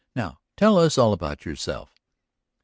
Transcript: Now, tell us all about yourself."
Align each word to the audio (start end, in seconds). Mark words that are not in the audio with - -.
Now, 0.15 0.39
tell 0.57 0.79
us 0.79 0.97
all 0.97 1.13
about 1.13 1.45
yourself." 1.45 1.93